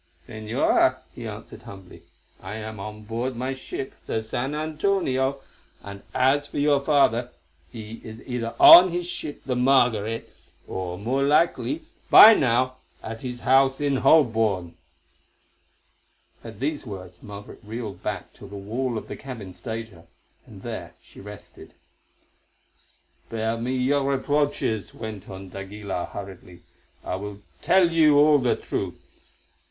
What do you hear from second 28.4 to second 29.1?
truth.